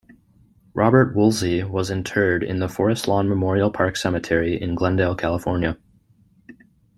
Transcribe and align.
Robert 0.73 1.15
Woolsey 1.15 1.61
was 1.63 1.91
interred 1.91 2.41
in 2.43 2.57
the 2.57 2.67
Forest 2.67 3.07
Lawn 3.07 3.29
Memorial 3.29 3.69
Park 3.69 3.95
Cemetery 3.95 4.59
in 4.59 4.73
Glendale, 4.73 5.13
California. 5.13 5.77